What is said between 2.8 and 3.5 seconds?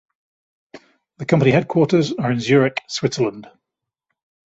Switzerland.